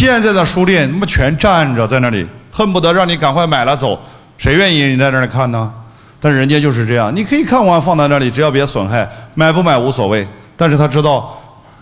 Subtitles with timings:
[0.00, 4.00] 现在的书店他妈全站着在那里，恨不得让你赶快买了走，
[4.38, 5.70] 谁愿意你在那里看呢？
[6.18, 10.26] 但人家就是这样，你可以看完放在那里，只要别损害，买不买无所谓。
[10.56, 11.38] 但是他知道，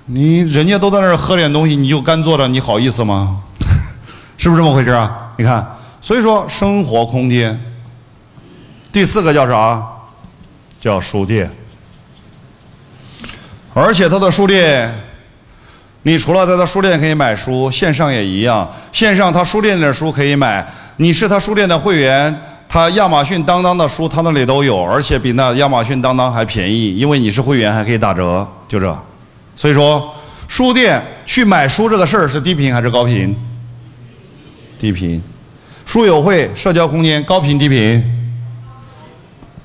[0.07, 3.39] 你人家都在那儿喝点东西，你就干坐着，你好意思吗？
[4.37, 5.32] 是不是这么回事啊？
[5.37, 5.64] 你看，
[6.00, 7.57] 所以说生活空间。
[8.91, 9.80] 第四个叫啥？
[10.80, 11.48] 叫书店。
[13.75, 14.93] 而且他的书店，
[16.09, 18.66] 你除了在他书店可以买书，线上也一样。
[18.90, 20.66] 线上他书店的书可以买，
[20.96, 22.35] 你是他书店的会员。
[22.66, 28.99] 他亚马逊、当当的书，他那里都有，而且比那亚马逊、当当还便宜，因为你是会员，还可以打折，就这。
[29.54, 30.11] 所以说，
[30.49, 33.36] 书店去买书这个事儿是低频还是高频？
[34.78, 35.22] 低频。
[35.84, 38.02] 书友会、社交空间，高频低频？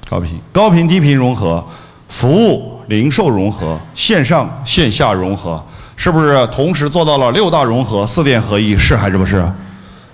[0.09, 0.41] 高频。
[0.51, 1.65] 高频低频融合，
[2.09, 5.61] 服务零售融合，线上线下融合，
[5.95, 8.75] 是不是同时做到了六大融合、四店合一？
[8.75, 9.45] 是还是不是？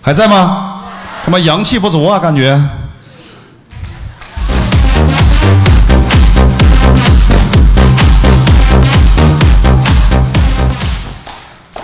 [0.02, 0.82] 还在吗？
[1.22, 2.20] 怎么阳气不足啊？
[2.20, 2.60] 感觉。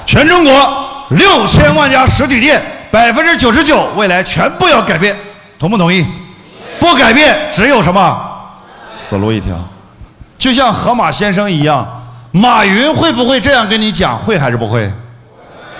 [0.05, 5.17] 全中国六千万家实体店，百分之九十九未来全部要改变，
[5.59, 6.05] 同不同意？
[6.79, 8.17] 不改变只有什么？
[8.93, 9.57] 死路一条。
[10.37, 12.04] 就像河马先生一样，
[12.35, 14.17] 马云会不会这样跟你讲？
[14.17, 14.91] 会还是不会？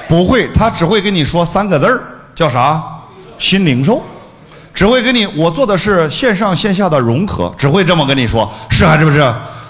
[0.08, 2.02] 不会，他只会跟你说三个字儿，
[2.34, 2.82] 叫啥？
[3.38, 4.02] 新零售。
[4.74, 9.20] 只会跟你，我做的是线上线下的融合，只会这么跟你说，是还是不是？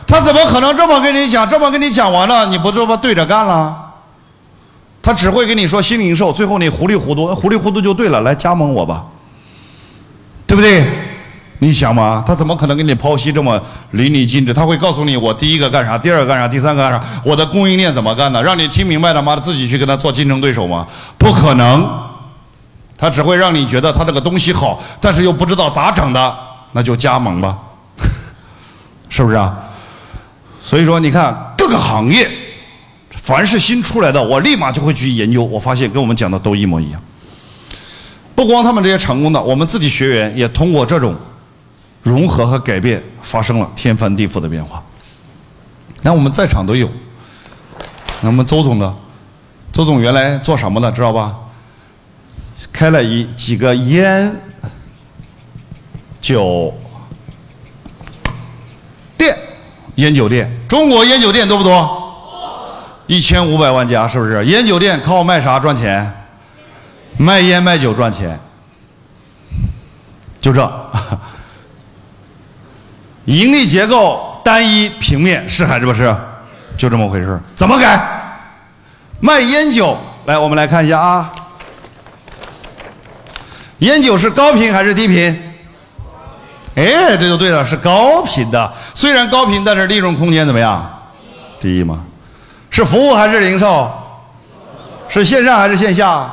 [0.06, 1.50] 他怎么可能这么跟你讲？
[1.50, 3.76] 这么跟你讲完了，你不这么对着干了？
[5.02, 9.06] 他只会跟你说新零售，最后你糊里糊涂，糊里糊涂就对了，来加盟我吧，
[10.46, 10.86] 对不对？
[11.60, 13.62] 你想嘛，他怎么可能给你剖析这么
[13.92, 14.54] 淋漓尽致？
[14.54, 19.36] 他会告诉你，我第一个干啥，第二个干啥，第三个干啥，我的供应链怎么干的，让你听明白了吗？
[19.38, 20.86] 自己去跟他做竞争对手吗？
[21.18, 21.88] 不可能，
[22.98, 26.36] 他只会让你觉得他这个东西好，但是又不知道咋整的，
[26.74, 27.58] 那就加盟吧，
[29.10, 29.58] 是不是啊？
[30.62, 32.30] 所以说，你看各个行业。
[33.12, 35.44] 凡是新出来的，我立马就会去研究。
[35.44, 37.02] 我发现跟我们讲的都一模一样。
[38.36, 41.16] 不光他们这些成功的，我们自己学员也通过这种
[42.06, 44.82] 融合和改变，发生了天翻地覆的变化。
[46.04, 46.88] 那我们在场都有。
[48.22, 48.96] 那我们周总的，
[49.72, 51.36] 周总原来做什么的，知道吧？
[52.72, 54.40] 开了一几个烟
[56.22, 56.72] 酒
[59.18, 59.36] 店，
[59.96, 62.04] 烟酒店，中国烟酒店多不多？
[63.08, 64.46] 一千五百万家，是不是？
[64.46, 66.14] 烟酒店靠卖啥赚钱？
[67.18, 68.40] 卖烟卖酒赚钱，
[70.40, 70.62] 就这。
[73.26, 76.16] 盈利结构单一平面，是还是不是？
[76.78, 78.00] 就这么回事怎么改？
[79.22, 81.32] 卖烟酒，来，我们来看一下啊。
[83.80, 85.42] 烟酒是高频还是低频？
[86.76, 88.72] 哎，这就对了，是高频的。
[88.94, 91.02] 虽然高频，但是利润空间怎么样？
[91.60, 92.02] 低吗？
[92.70, 93.90] 是服务还是零售？
[95.08, 96.30] 是线上还是线下？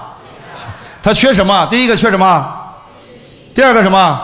[1.03, 1.66] 它缺什么？
[1.70, 2.53] 第一个缺什么？
[3.54, 4.20] 第二个什么？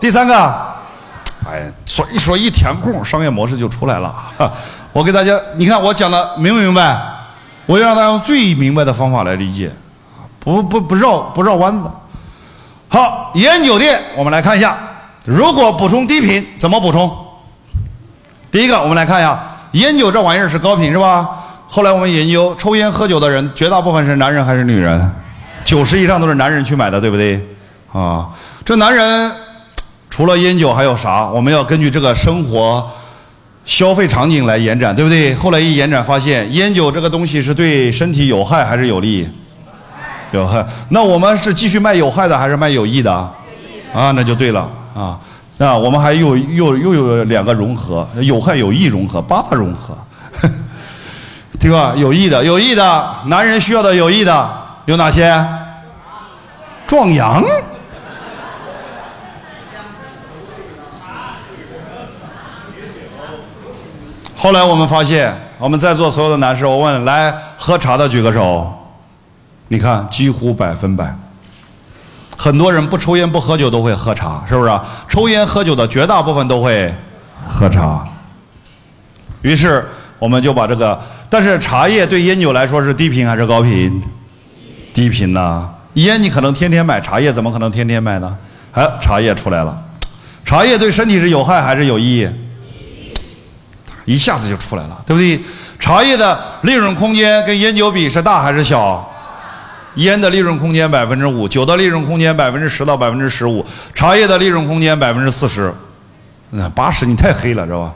[0.00, 0.73] 第三个？
[1.54, 4.12] 哎，说一说一填空，商业模式就出来了。
[4.92, 7.00] 我给大家，你看我讲的明不明白？
[7.66, 9.70] 我要让大家用最明白的方法来理解，
[10.40, 11.88] 不不不绕不绕弯子。
[12.88, 14.76] 好，烟酒店，我们来看一下，
[15.24, 17.08] 如果补充低频怎么补充？
[18.50, 19.40] 第一个，我们来看一下。
[19.72, 21.28] 烟酒这玩意儿是高频是吧？
[21.68, 25.12] 后来我们研究，抽烟喝酒的人绝大部分是男人还是女人？
[25.64, 27.40] 九十以上都是男人去买的，对不对？
[27.92, 28.28] 啊，
[28.64, 29.32] 这男人
[30.14, 31.28] 除了烟酒还有啥？
[31.28, 32.88] 我们要根据这个生活
[33.64, 35.34] 消费场景来延展，对不对？
[35.34, 39.28] 后来一延展发现，烟酒这个东西是对身体有害还是有利？
[40.30, 40.64] 有害。
[40.90, 43.12] 那我们是继续卖有害的还是卖有益的？
[43.92, 45.18] 啊，那就对了啊。
[45.58, 49.98] 那，我们还又又又有两个融合，有害有益融合，八大融合，
[51.58, 51.92] 对吧？
[51.96, 54.48] 有益的，有益的，男人需要的有益的
[54.84, 55.44] 有哪些？
[56.86, 57.42] 壮阳。
[64.44, 68.70] 后来我们发现，我们在座所有的男士，我问来喝茶的举个手，
[69.68, 71.16] 你看几乎百分百。
[72.36, 74.80] 很多人不抽烟不喝酒都会喝茶，是不是？
[75.08, 76.92] 抽烟喝酒的绝大部分都会
[77.48, 78.06] 喝茶。
[79.40, 79.82] 于是
[80.18, 81.00] 我们就把这个，
[81.30, 83.98] 但是茶叶对烟酒来说是低频还是高频？
[84.92, 85.70] 低频呐。
[85.94, 88.36] 烟你可能天天买，茶叶怎么可能天天买呢？
[88.72, 89.74] 哎，茶叶出来了。
[90.44, 92.28] 茶叶对身体是有害还是有益？
[94.04, 95.40] 一下子就出来了，对不对？
[95.78, 99.10] 茶叶的利润空间跟烟酒比是大还是小？
[99.96, 103.64] 烟的利润空间百分之五，酒的利润空间百分之十到百分之十五，
[103.94, 105.72] 茶叶的利润空间百分之四十。
[106.50, 107.92] 那八十你太黑了，知道吧？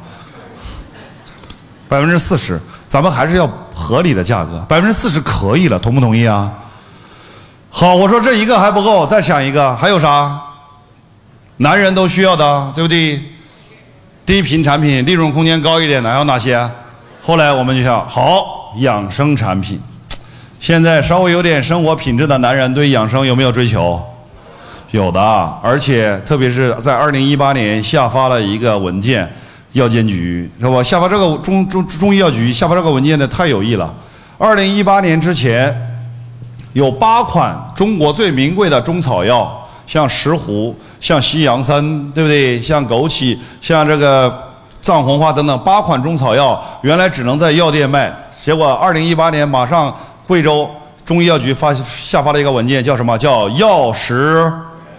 [1.88, 6.52] 百分之四十，咱们还是要合理的价格，百分之四十可以了，同不同意啊？
[7.70, 10.40] 好，我说这一个还不够，再想一个，还有啥？
[11.56, 13.20] 男人都需要的，对不对？
[14.28, 16.70] 低频产品，利润空间高一点的还有哪些？
[17.22, 19.80] 后来我们就想，好，养生产品。
[20.60, 23.98] 现在稍微有点生活品质的男人对养生有没有追求？
[24.90, 25.18] 有的，
[25.62, 29.26] 而且特别是在二零一八年下发了一个文件。
[29.72, 30.82] 药监局是吧？
[30.82, 33.94] 下发这个中中中医药局下发这个文件的太有意了。
[34.36, 35.74] 二零一八年之前，
[36.74, 42.60] 有八款中国最名贵的中草药，像石斛、像西洋参，对不对？
[42.60, 44.32] 像枸杞、像这个
[44.82, 48.14] 藏红花等等，八款中草药原来只能在药店卖。
[48.42, 49.92] 结果二零一八年马上
[50.26, 50.68] 贵州
[51.06, 54.52] 中医药局发下发了一个文件，叫什么叫药食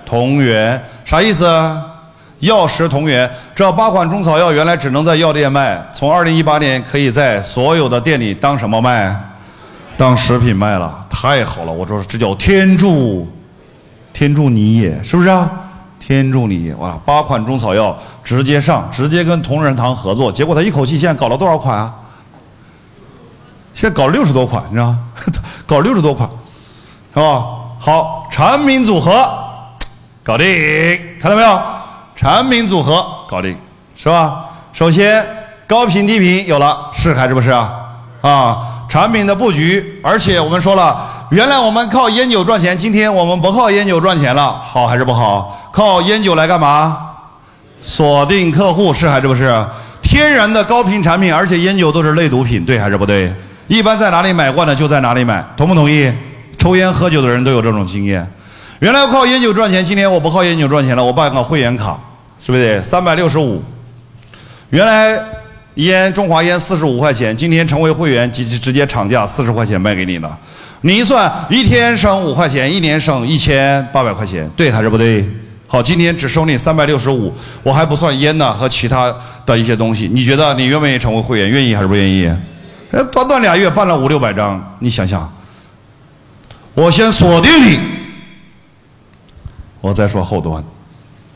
[0.03, 0.83] 同源？
[1.05, 1.45] 啥意思？
[2.39, 9.15] 药食同源，这八款中草药原来只能在药店卖，从二零一八年可以在所有的店里当什么卖？
[9.97, 11.71] 当食品卖了，太好了！
[11.73, 13.27] 我说这叫天助，
[14.19, 15.49] 天助你也，是不是啊？
[15.97, 16.73] 天助你！
[16.73, 21.93] 哇，八款中草药直接上，直接跟同仁堂合作，结果他一口气现在搞了多少款啊？
[23.73, 24.99] 现在搞六十多款，你知道吗？
[25.65, 26.29] 搞六十多款，
[27.13, 27.45] 是吧？
[27.79, 29.25] 好，产品组合
[30.21, 30.45] 搞定，
[31.21, 31.61] 看到没有？
[32.13, 33.55] 产品组合搞定，
[33.95, 34.47] 是吧？
[34.73, 35.25] 首先
[35.65, 37.71] 高频低频有了，是还是不是啊？
[38.19, 45.69] 啊，产品的布局，而且我们说了，原来我们靠烟酒赚钱，今天我们不靠烟酒赚钱了，好还是不好？
[45.71, 46.97] 靠烟酒来干嘛？
[47.79, 49.63] 锁定客户，是还是不是？
[50.01, 53.31] 天然的高频产品，而且烟酒都是类毒品，对还是不对？
[53.67, 56.11] 一般在哪里买惯的就在哪里买，同不同意？
[56.57, 58.27] 抽烟喝酒的人都有这种经验。
[58.79, 61.95] 原来靠烟酒赚钱，今天我不靠烟酒赚钱了，我办个会员卡。
[62.43, 63.61] 是不是三百六十五？
[64.71, 65.15] 原来
[65.75, 70.35] 烟中华烟四十五块钱，今天成为会员直直接厂价四十块钱卖给你了。
[70.81, 75.29] 你一算，一天省五块钱，一年省一千八百块钱，对还是不对？
[75.67, 77.33] 好，今天只收你三百六十五，
[77.63, 79.13] 我还不算烟呢和其他
[79.45, 80.09] 的一些东西。
[80.11, 81.49] 你觉得你愿不愿意成为会员？
[81.49, 82.31] 愿意还是不愿意？
[83.11, 85.31] 短短俩月办了五六百张，你想想，
[86.73, 87.79] 我先锁定你，
[89.81, 90.63] 我再说后端。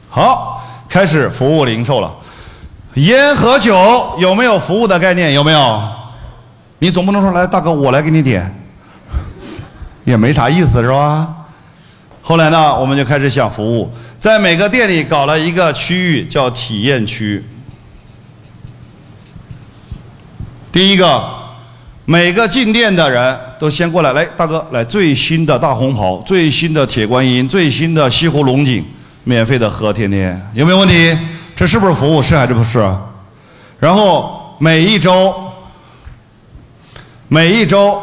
[0.09, 0.51] 好。
[0.89, 2.13] 开始服务零售了，
[2.93, 5.33] 烟和酒有没有服务的概念？
[5.33, 5.81] 有没有？
[6.77, 8.62] 你总不能说来大哥，我来给你点，
[10.03, 11.35] 也没啥意思是吧？
[12.21, 17.43] 后来呢，我们就开始想服务，在每个店里搞了一个区域叫体验区。
[20.71, 21.23] 第一个，
[22.05, 28.83] 每个进店的人都先过来，来大哥，来最新的大红袍，最新的铁观音，最新的西湖龙井。
[29.25, 31.17] 免费的喝，天天有没有问题？
[31.55, 32.21] 这是不是服务？
[32.21, 32.79] 是还是不是？
[33.79, 35.33] 然后每一周，
[37.29, 38.01] 每一周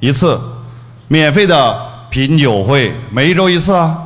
[0.00, 0.40] 一次
[1.12, 1.76] 免费的
[2.08, 3.98] 品酒会，每一周一次啊。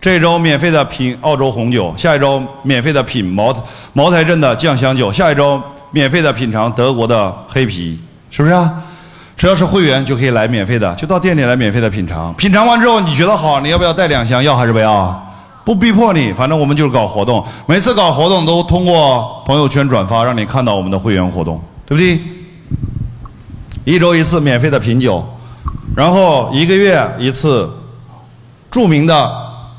[0.00, 3.54] 这周免费的品澳洲红酒，下一周免费的品茅
[3.92, 5.62] 茅台镇的酱香酒，下一周
[5.92, 7.96] 免费的品尝德国的黑啤，
[8.30, 8.82] 是不是啊？
[9.36, 12.34] 只要是会员就可以来免费的，就到店里来免费的品尝。
[12.34, 14.42] 品尝完之后你觉得好，你要不要带两箱？
[14.42, 15.24] 要还是不要？
[15.64, 22.20] 不逼迫你，反正我们就是搞活动，每次搞活动都通过朋友圈转发，让你看到我们的会员活动，对不对？
[23.84, 25.24] 一周一次免费的品酒，
[25.96, 27.68] 然后一个月一次，
[28.70, 29.30] 著名的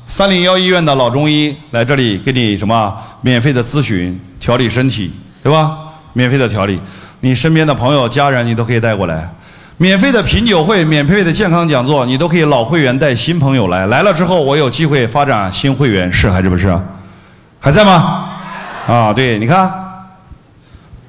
[0.06, 5.78] 三零幺医院的老中医来这里给你什么免费的咨询，调理身体，对吧？
[6.12, 6.80] 免费的调理，
[7.20, 9.32] 你身边的朋友家人你都可以带过来。
[9.78, 13.86] 免费的品酒会，免费的健康讲座，你都可以老会员带新朋友来。
[13.86, 16.78] 来了之后，我有机会发展新会员，是还是不是？
[17.58, 18.28] 还在吗？
[18.86, 19.72] 啊，对，你看，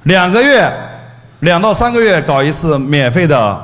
[0.04, 0.72] 两个月，
[1.40, 3.62] 两到三个月搞一次免费的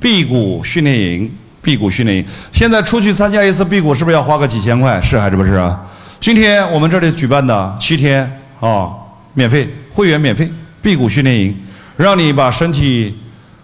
[0.00, 1.30] 辟谷训练营，
[1.62, 2.24] 辟谷训练营。
[2.52, 5.00] 现在出去参加一次辟谷，是不是要花个几千块？
[5.00, 5.80] 是还是不是啊？
[6.20, 8.90] 今天我们这里举办的七天啊，
[9.34, 10.50] 免费会员免费
[10.82, 11.56] 辟谷训练营，
[11.96, 13.16] 让你把身体。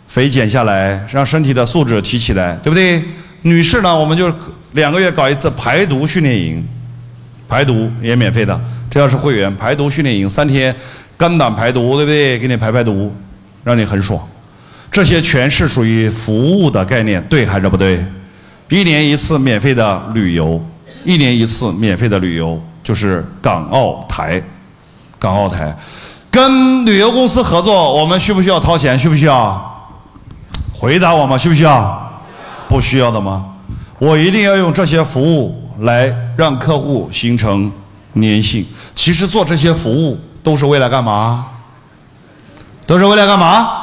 [0.06, 3.02] 肥减下来，让身体的素质提起来，对不对？
[3.42, 4.32] 女士呢，我们就
[4.72, 6.64] 两个月搞一次排毒训练营，
[7.48, 10.72] 排毒也免费的，只要是会员，排毒训练营三天，
[11.16, 12.38] 肝胆排毒，对不对？
[12.38, 13.12] 给你排排毒，
[13.64, 14.24] 让你很爽。
[14.94, 17.98] 这些全是属于服务的概念，对还是不对？
[18.68, 20.64] 一年一次免费的旅游，
[21.04, 24.40] 一年一次免费的旅游就是港澳台，
[25.18, 25.76] 港澳台，
[26.30, 28.96] 跟旅游公司合作，我们需不需要掏钱？
[28.96, 29.90] 需不需要？
[30.72, 32.22] 回答我们需不需要？
[32.68, 33.44] 不需要的吗？
[33.98, 37.68] 我一定要用这些服务来让客户形成
[38.14, 38.64] 粘性。
[38.94, 41.46] 其实做这些服务都是为了干嘛？
[42.86, 43.80] 都是为了干嘛？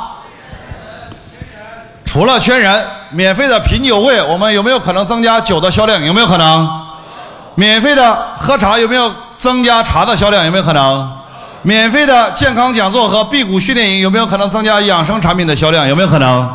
[2.12, 6.04] 除了圈人，免费的品酒会，我们有没有可能增加酒的销量？
[6.06, 6.70] 有没有可能？
[7.56, 10.44] 免费的喝茶有没有增加茶的销量？
[10.44, 11.10] 有没有可能？
[11.62, 15.88] 免费的健康讲座和辟谷训练营有没有可能增加养生产品的销量？
[15.88, 16.54] 有没有可能？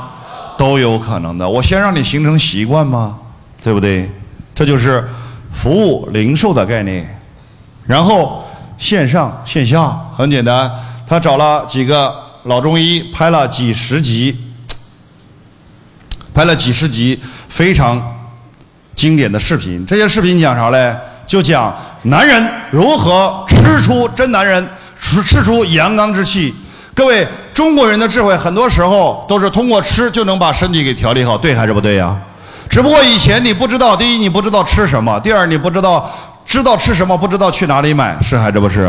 [0.58, 1.48] 都有可能的。
[1.48, 3.16] 我先让你形成习惯吗？
[3.64, 4.10] 对不对？
[4.54, 5.08] 这就是
[5.54, 7.18] 服务零售的概念。
[7.86, 8.46] 然后
[8.76, 10.70] 线上线下很简单，
[11.06, 14.46] 他找了几个老中医，拍了几十集，
[16.37, 17.99] 拍了几十集非常
[18.95, 19.87] 经典的视频。
[19.87, 20.95] 这些视频讲啥嘞？
[21.26, 24.69] 就讲男人如何吃出真男人，
[25.00, 26.55] 吃吃出阳刚之气。
[26.95, 32.14] 各位，中国人的智慧很多时候都是通过吃就能把身体给调理好，对还是不对呀？
[32.69, 36.14] 只不过以前你不知道，第一你不知道吃什么，第二你不知道
[36.45, 38.83] 知道吃什么，不知道去哪里买，是还是不是？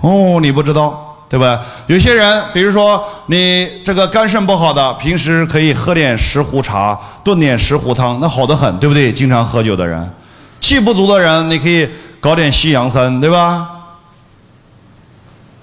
[0.00, 1.60] 哦，你不知道，对吧？
[1.88, 9.12] 有些人，比如说你这个肝肾不好的，平时可以喝点石斛茶，炖点石斛汤，那好得很，对不对？
[9.12, 10.08] 经常喝酒的人，
[10.60, 11.88] 气不足的人，你可以
[12.20, 13.68] 搞点西洋参，对吧？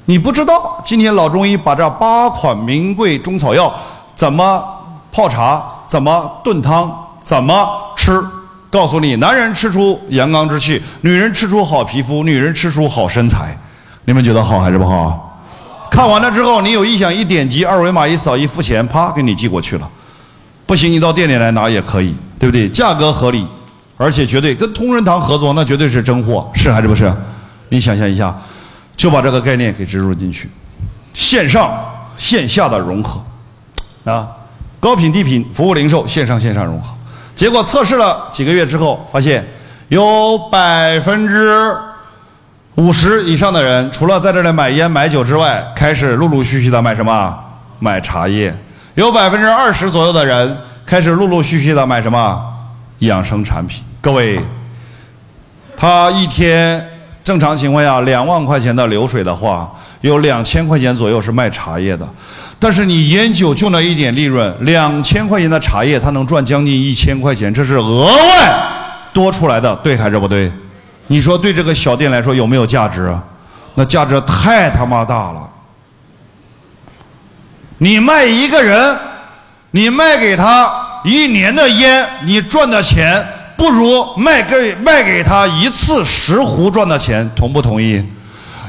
[0.05, 3.73] 你不知道，今天老中医把这八款名贵中草药
[4.17, 4.61] 怎么
[5.13, 6.93] 泡茶，怎么炖汤，
[7.23, 7.65] 怎么
[7.95, 8.21] 吃，
[8.69, 13.57] 告诉你，男人吃出阳刚之气，女人吃出好皮肤，女人吃出好身材。
[14.03, 15.32] 你们觉得好还是不好？
[15.93, 19.87] 看完了之后，你有意向一点击二维码一扫一付钱，啪给你寄过去了。
[20.65, 22.67] 不行，你到店里来拿也可以，对不对？
[22.67, 23.45] 价格合理，
[23.95, 27.13] 而且绝对跟同仁堂合作，那绝对是真货，是还是不是？
[27.69, 28.35] 你想象一下。
[28.95, 30.49] 就把这个概念给植入进去，
[31.13, 31.71] 线上
[32.15, 33.19] 线下的融合，
[34.03, 34.27] 啊，
[34.79, 36.95] 高品低品服务零售线上线上融合。
[37.35, 39.43] 结果测试了几个月之后，发现
[39.89, 41.75] 有百分之
[42.75, 47.37] 五十以上的人，除了在这里买烟买酒之外，开始陆陆续续的买什么？
[47.79, 48.55] 买茶叶。
[48.95, 52.41] 有百分之二十左右的人开始陆陆续续的买什么？
[52.99, 53.83] 养生产品。
[54.01, 54.39] 各位，
[55.77, 56.89] 他一天。
[57.23, 62.05] 正常情况下，两万块钱的流水的话，有两千块钱左右是卖茶叶的。
[62.59, 68.53] 但是你烟酒就那一点利润，两千块钱的茶叶，他能赚将近一千块钱，这是额外
[69.13, 70.51] 多出来的，对还是不对？
[71.07, 73.15] 你说对这个小店来说有没有价值？
[73.75, 75.49] 那价值太他妈大了。
[77.79, 78.97] 你卖一个人，
[79.71, 83.25] 你卖给他一年的烟，你赚的钱。
[83.55, 88.03] 不如卖给卖给他一次石斛赚的钱，同不同意？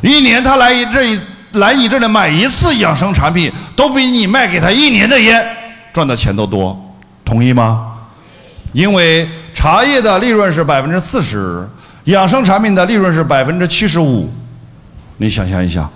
[0.03, 1.21] 一年他来这里
[1.53, 5.45] 来你这里买一次养生产品，都比你卖给他一年的烟
[5.93, 7.95] 赚的钱都多，同意吗？
[8.73, 11.69] 因为茶叶的利润是百分之四十，
[12.04, 14.32] 养生产品的利润是百分之七十五，
[15.16, 15.88] 你想象一下，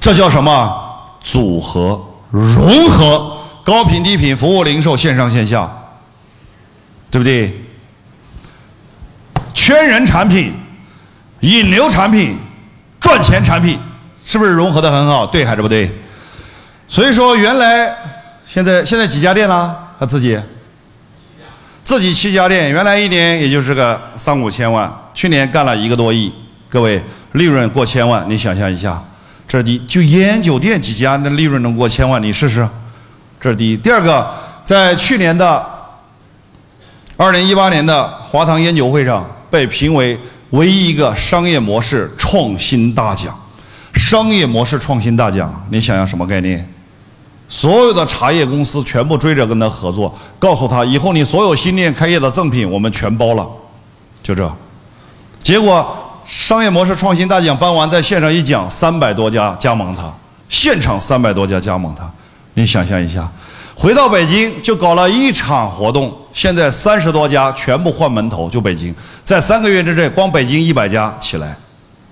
[0.00, 3.36] 这叫什么组合融合？
[3.62, 5.70] 高品低品服务零售线上线下。
[7.12, 7.52] 对不对？
[9.52, 10.54] 圈人产品、
[11.40, 12.38] 引流产品、
[13.00, 13.76] 赚钱产品，
[14.24, 15.26] 是不是融合的很好？
[15.26, 15.90] 对还是不对？
[16.86, 17.92] 所以说，原来
[18.46, 19.76] 现在现在几家店了？
[19.98, 20.40] 他自己
[21.84, 26.32] 自己七家店，原来一年也就是个三五千万，去年干了一个多亿，
[26.68, 29.02] 各位利润过千万，你想象一下，
[29.48, 29.78] 这是第一。
[29.86, 32.66] 就烟酒店几家，那利润能过千万，你试试。
[33.40, 33.76] 这是第一。
[33.76, 34.30] 第二个，
[34.64, 35.78] 在去年的。
[37.16, 40.18] 二零一八年的华堂烟酒会上，被评为
[40.52, 43.38] 唯一一个商业模式创新大奖。
[43.92, 46.66] 商业模式创新大奖，你想想什么概念？
[47.50, 53.46] 所有的茶叶公司全部追着跟他合作，告诉他以后你所有新店开业的赠品我们全包了，
[54.22, 54.50] 就这。
[55.42, 55.84] 结果
[56.24, 60.14] 商业模式创新大奖颁完，在线上一讲，三百多家加盟他，
[60.48, 62.08] 现场三百多家加盟他，
[62.54, 63.28] 你想象一下。
[63.74, 71.56] 回到北京就搞了一场活动，现在三十多家全部换门头，就北京，在三个月之内，光北京一百家起来，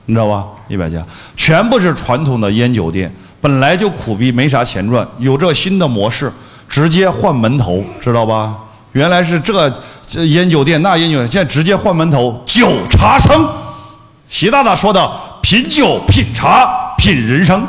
[0.07, 0.45] 你知道吧？
[0.67, 1.05] 一百家
[1.37, 6.33] 全部是传统的烟酒店，本来就苦逼，没啥钱赚，有这新的模式，
[6.69, 8.57] 直接换门头，知道吧？
[8.93, 9.73] 原来是这
[10.07, 13.47] 这烟酒店那烟酒店，现在直接换门头，酒茶生，
[14.27, 15.09] 习大大说的
[15.41, 17.65] 品酒品茶品人生，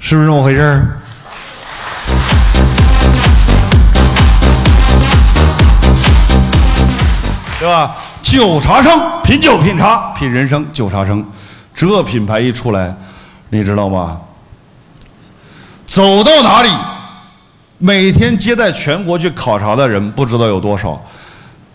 [0.00, 0.98] 是不是这么回事儿？
[7.60, 7.94] 对吧？
[8.22, 10.66] 酒茶生，品酒品茶品人生。
[10.72, 11.24] 酒茶生，
[11.74, 12.94] 这品牌一出来，
[13.50, 14.18] 你知道吗？
[15.88, 16.68] 走到哪里，
[17.78, 21.02] 每天接待全国去考察的人不知道有多少。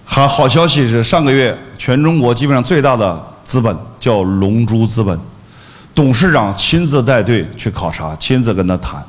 [0.05, 5.19] 好好消息是，上个月全中国基本上最大的资本叫龙珠资本，
[5.95, 9.03] 董事长亲自带队去考察，亲自跟他谈。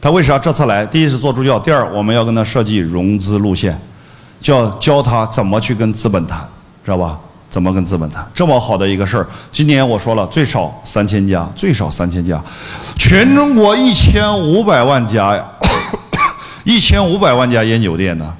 [0.00, 0.86] 他为啥这次来？
[0.86, 3.76] 第一是做助教，第二我们要跟他设计融资路线，
[4.42, 6.38] 要教他怎么去跟资本谈，
[6.84, 7.18] 知道吧？
[7.54, 8.28] 怎么跟资本谈？
[8.34, 12.42] 这么好的一个事儿，今年我说了，最少三千家，最少三千家，
[12.98, 15.44] 全中国一千五百万家呀，
[16.66, 18.34] 一千五百万家烟酒店呢，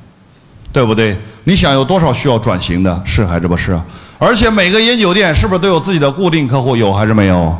[0.72, 1.16] 对不对？
[1.44, 3.00] 你想有多少需要转型的？
[3.04, 3.80] 是还是不是？
[4.18, 6.74] 而且每个烟酒店是不是都有自己的固定客户？
[6.74, 7.56] 有还是没有？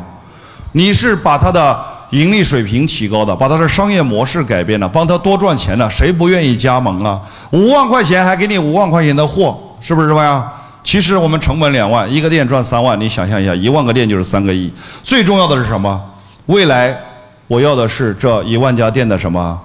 [0.73, 1.79] 你是把他的。
[2.11, 7.19] 盈利水平提高的，把他的商业模式改变了，帮他多赚钱的，谁不愿意加盟啊？
[7.51, 10.47] 五万块钱还给你五万块钱的货，是不是这样？
[10.85, 14.71] 其实我们成本两万，一个店赚三万，你想象一下，一万个店就是三个亿。
[15.03, 15.99] 最重要的是什么？
[16.45, 16.95] 未来
[17.47, 19.59] 我要的是这一万家店的什么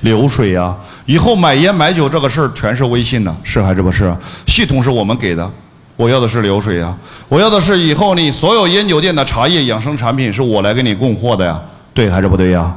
[0.00, 0.76] 流水呀？
[1.06, 4.12] 以后买烟买酒这个事儿全是微信的，是还是不是？
[4.46, 5.48] 系统是我们给的。
[5.94, 6.92] 我要的是流水呀，
[7.28, 11.60] 我要的是以后你所有烟酒店的茶叶养生产品是我来给你供货的呀，
[11.94, 12.74] 对还是不对呀？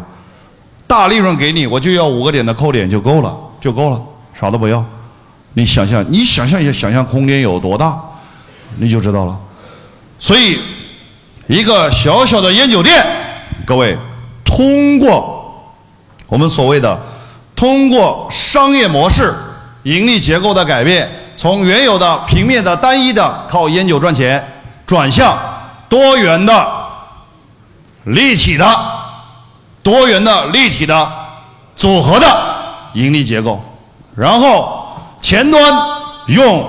[0.86, 4.00] 大利润给你，我就要五个点的扣点就够了，就够了，
[4.40, 4.86] 啥都不要。
[5.53, 8.00] 你想象，你想象一下，想象空间有多大，
[8.77, 9.38] 你就知道了。
[10.19, 10.60] 所以，
[11.48, 13.05] 一个小小的烟酒店，
[13.65, 13.98] 各位，
[14.43, 15.74] 通过
[16.27, 17.00] 我们所谓的
[17.55, 19.33] 通过商业模式、
[19.83, 21.10] 盈利结构的改变。
[21.36, 25.38] 从原有的平面的单一的靠烟酒赚钱，转向
[25.89, 26.72] 多元的
[28.03, 28.65] 立体的
[29.81, 31.12] 多元的立体的
[31.75, 32.27] 组合的
[32.93, 33.62] 盈利结构，
[34.15, 34.83] 然后
[35.24, 35.74] 前端
[36.27, 36.63] 用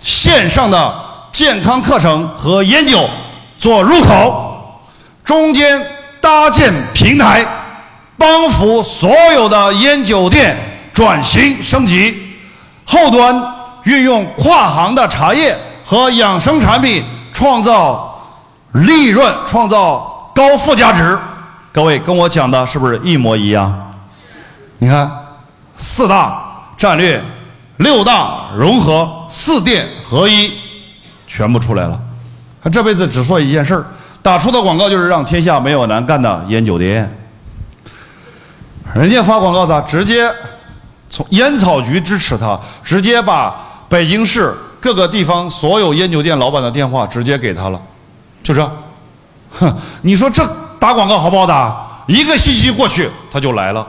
[0.00, 0.94] 线上的
[1.30, 3.08] 健康课程和烟酒
[3.56, 4.82] 做入口，
[5.24, 5.80] 中间
[6.20, 7.46] 搭建平台，
[8.18, 10.56] 帮扶所有的烟酒店
[10.92, 12.34] 转型升级，
[12.84, 13.62] 后端。
[13.84, 18.30] 运用跨行的茶叶和养生产品，创造
[18.74, 21.18] 利润，创造高附加值。
[21.72, 23.92] 各位跟我讲的是不是一模一样？
[24.78, 25.10] 你看，
[25.74, 26.44] 四大
[26.76, 27.20] 战略，
[27.78, 30.52] 六大融合，四店合一，
[31.26, 32.00] 全部出来了。
[32.62, 33.86] 他这辈子只说一件事儿，
[34.22, 37.10] 打出的广告就是让天下没有难干的烟酒店。
[38.94, 39.80] 人家发广告咋？
[39.80, 40.30] 直接
[41.08, 43.54] 从烟草局支持他，直接把。
[43.88, 47.78] 北京市各个地方所有烟酒店老板的电话直接给他了，
[48.42, 48.72] 就这，
[49.50, 50.42] 哼，你说这
[50.80, 51.76] 打广告好不好打？
[52.06, 53.86] 一个星期过去他就来了。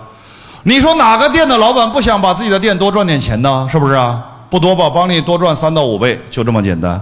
[0.64, 3.68] 你说哪个店的老板不想把自己的店多赚点钱呢？
[3.70, 4.24] 是不是啊？
[4.50, 7.00] 不多吧，帮你多赚三到五倍，就这么简单。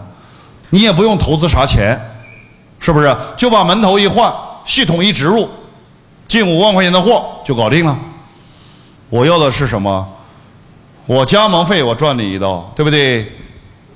[0.69, 1.99] 你也不用投资啥钱，
[2.79, 3.15] 是不是？
[3.37, 4.33] 就把门头一换，
[4.65, 5.49] 系统一植入，
[6.27, 7.97] 进五万块钱的货就搞定了。
[9.09, 10.07] 我要的是什么？
[11.05, 13.31] 我加盟费我赚你一道，对不对？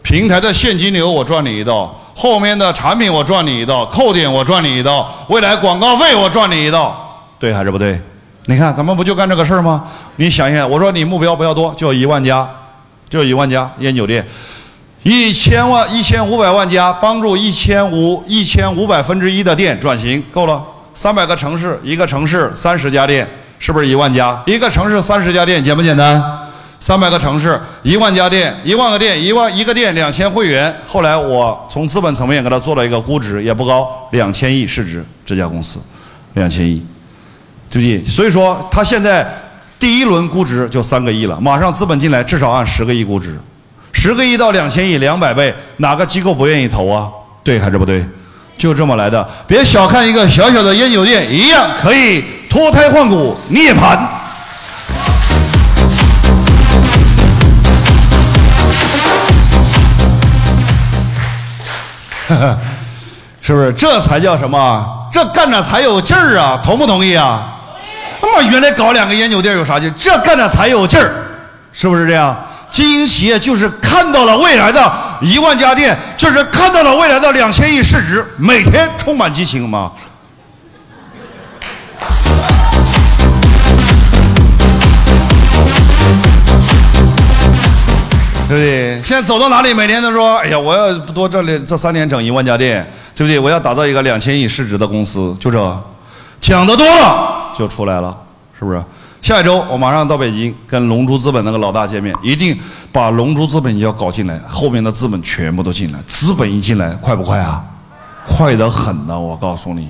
[0.03, 7.99] 平台的现金流我赚你一道，后面的产品我赚你一道，扣点我赚你一道，未来广告费我赚你一道，对还是不对？
[8.47, 9.83] 你看咱们不就干这个事儿吗？
[10.17, 12.47] 你想一想，我说你目标不要多，就一万家，
[13.09, 14.25] 就一万家烟酒店，
[15.01, 23.27] 一千万一千五百万家，帮助一千五一千五百分之一的店转型够了，三百个城市，一个城市三十家店，
[23.57, 24.39] 是不是一万家？
[24.45, 26.21] 一个城市三十家店，简不简单？
[26.79, 30.71] 三百个城市，一万家店，一万个店，一万一个店，两千会员。
[30.85, 35.79] 后来我从资本层面给他做了一个估值，也不高，两千亿市值这家公司，
[36.33, 36.85] 两千亿，
[37.75, 38.09] 对不对？
[38.09, 39.27] 所以说他现在
[39.77, 43.37] 第一轮估值就三个亿了，马上资本进来至少按十个亿估值，
[43.91, 47.09] 十个亿到两千亿两百倍，哪个机构不愿意投啊？
[47.43, 48.07] 对还是不对？
[48.57, 53.99] 就这么来的，别小看一个小小的烟酒店，一样可以脱胎换骨涅槃。
[63.41, 63.73] 是不是？
[63.73, 65.09] 这才叫什么？
[65.11, 66.59] 这干着才有劲儿啊！
[66.63, 67.51] 同不同意啊？
[68.21, 69.93] 那么原来搞两个烟酒店有啥劲？
[69.97, 71.13] 这干的才有劲儿，
[71.71, 72.35] 是不是这样？
[72.71, 79.91] 经营企业就是看到了未来的一万家店，就是看到了未来的两千亿市值，每天充满激情吗？
[88.47, 89.01] 对不对？
[89.03, 93.39] 现在走到哪里，每天都说：“哎呀，我要不多这里这三年整一万家店，对不对？
[93.39, 95.83] 我要打造一个两千亿市值的公司。”就这，
[96.41, 98.15] 讲的多了就出来了，
[98.57, 98.83] 是不是？
[99.21, 102.55] 下一周我马上到北京跟龙珠资本那个老大见面，一定
[102.91, 105.99] 把龙珠资本也要搞进来，后面的资本全部都进来。
[106.07, 107.63] 资本一进来，快不快啊？
[108.23, 109.19] 快得很呢！
[109.19, 109.89] 我告诉你，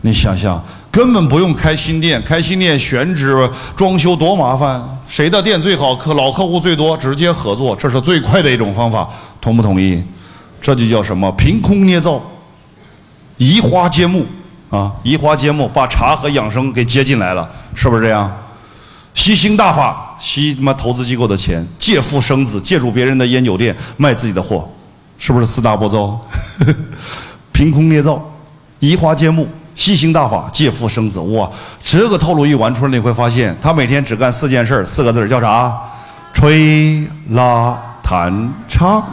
[0.00, 4.82] 你想想，根本不用开新店，开新店选址、装修多麻烦。
[5.06, 9.08] 谁的店最好，客老客户最多，直接合作，这是最快的一种方法。
[9.40, 10.02] 同不同意？
[10.60, 11.30] 这就叫什么？
[11.32, 12.20] 凭空捏造，
[13.36, 14.24] 移花接木
[14.70, 14.92] 啊！
[15.02, 18.30] 移花接木，把茶和养生给接进来了，是不是这样？
[19.14, 24.68] 吸星大法，吸他妈投资机构的钱，借腹生子，借助别人的烟酒店卖自己的货，
[25.18, 26.18] 是不是四大步骤？
[27.52, 28.22] 凭空捏造，
[28.78, 29.48] 移花接木。
[29.74, 31.48] 吸星大法，借腹生子，哇！
[31.80, 35.78] 这个套路一玩出来，你会发现他每天只干四件事四个字叫啥？
[36.34, 39.04] 吹、拉、弹、唱。